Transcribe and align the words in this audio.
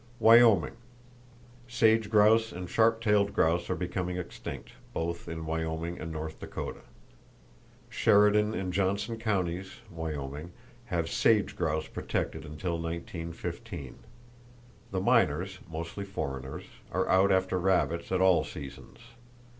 Wyoming: 0.19 0.77
Sage 1.67 2.09
grouse 2.09 2.51
and 2.51 2.67
sharp 2.67 3.01
tailed 3.01 3.33
grouse 3.35 3.69
are 3.69 3.75
becoming 3.75 4.17
extinct, 4.17 4.71
both 4.95 5.27
in 5.27 5.45
Wyoming 5.45 5.99
and 5.99 6.11
North 6.11 6.39
Dakota. 6.39 6.79
Sheridan 7.87 8.55
and 8.55 8.73
Johnson 8.73 9.19
Counties 9.19 9.81
(Wyoming) 9.91 10.53
have 10.85 11.07
sage 11.07 11.55
grouse 11.55 11.85
protected 11.87 12.45
until 12.45 12.79
1915. 12.81 13.99
The 14.89 14.99
miners 15.01 15.59
(mostly 15.69 16.03
foreigners) 16.03 16.63
are 16.91 17.07
out 17.07 17.31
after 17.31 17.59
rabbits 17.59 18.11
at 18.11 18.21
all 18.21 18.43
seasons. 18.43 18.97